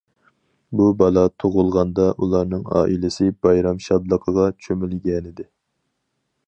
بۇ 0.79 0.85
بالا 1.01 1.25
تۇغۇلغاندا 1.43 2.07
ئۇلارنىڭ 2.15 2.65
ئائىلىسى 2.79 3.29
بايرام 3.47 3.83
شادلىقىغا 3.89 4.49
چۆمۈلگەنىدى. 4.65 5.49